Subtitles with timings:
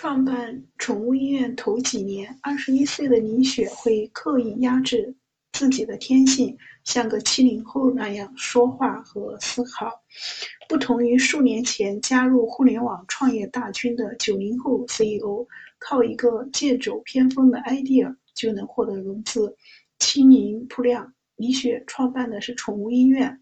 [0.00, 5.12] 创办宠物医院头几年，二十一岁的李雪会刻意压制
[5.50, 10.00] 自己的天性，像个七零后那样说话和思考。
[10.68, 15.44] 不同于数年前加入互联网创业大军的九零后 CEO，
[15.80, 19.56] 靠一个剑走偏锋的 idea 就能获得融资，
[19.98, 21.12] 轻盈铺量。
[21.34, 23.40] 李雪创办的是宠物医院，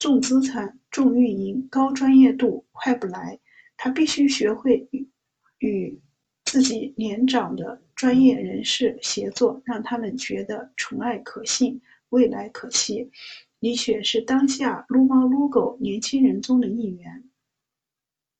[0.00, 3.38] 重资产、重运营、高专业度，快不来。
[3.76, 4.88] 他必须学会。
[5.62, 6.00] 与
[6.44, 13.10] 自己年长的专业人士协作，让他们觉得宠爱可信，未来可期。
[13.60, 17.22] 李雪是当下撸猫撸狗年轻人中的一员。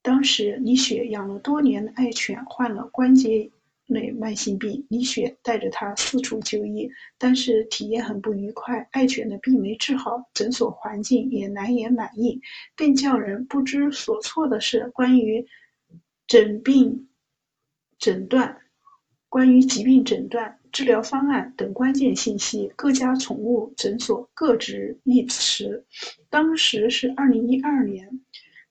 [0.03, 3.49] 当时，李雪养了多年的爱犬患了关节
[3.87, 8.89] 类慢性病，李雪带着它四处就医，但是体验很不愉快。
[8.91, 12.41] 爱犬的病没治好，诊所环境也难言满意。
[12.75, 15.47] 更叫人不知所措的是，关于
[16.27, 17.09] 诊病。
[18.03, 18.57] 诊断、
[19.29, 25.85] 关于疾病诊断、治疗方案等关键信息，各家宠物诊所各执一词。
[26.29, 28.21] 当时是二零一二年，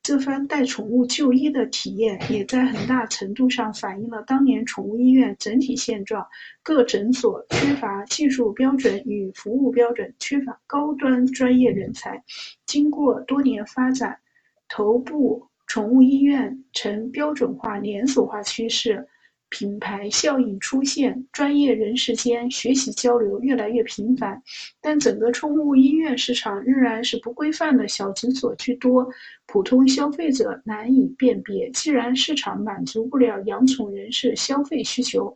[0.03, 6.27] 这番带宠物就医的体验，也在很大程度上反映了当年宠物医院整体现状：
[6.61, 12.21] 各诊所缺乏技术标准与服务标准，缺乏高端专业人才。
[12.65, 14.19] 经过多年发展，
[14.67, 19.07] 头部宠物医院呈标准化、连锁化趋势。
[19.51, 24.41] 品牌效应出现，专业人士间学习交流越来越频繁，
[24.79, 29.07] 但整个宠物医院市场仍然是不规范的小诊所居多，
[29.45, 31.69] 普通消费者难以辨别。
[31.71, 35.35] 既然市场满足不了养宠人士消费需求，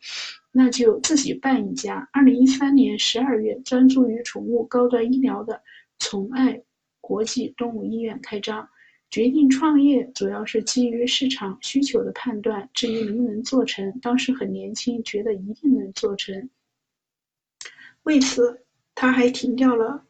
[0.50, 2.08] 那就自己办一家。
[2.14, 5.62] 二零一三年十二月，专注于宠物高端医疗的
[6.00, 6.62] 宠爱
[7.02, 8.66] 国际动物医院开张。
[9.10, 12.70] 决定创业主要是基于市场需求的判断。
[12.74, 16.50] 至于能不能做成，当时很年轻，觉得一定能做成。
[18.04, 18.62] 为此，
[18.94, 20.04] 他还停掉了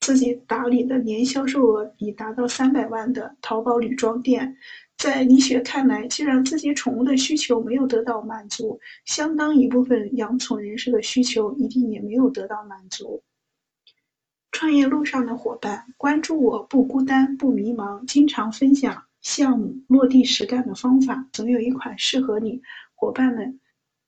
[0.00, 4.56] 自己打理的年销售额已达到三百万的淘宝女装店。
[4.96, 13.22] 在李雪看来，既然自己宠物的需求没有得到满足，相当一部分养宠人士的需求一定也没有得到满足。
[14.54, 22.62] 创业路上的伙伴，关注我不孤单不迷茫，经常分享项目落地实干的方法，总有一款适合你。
[22.94, 23.58] 伙伴们，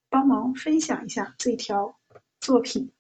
[0.09, 1.97] 帮忙分享一下这条
[2.39, 2.93] 作品。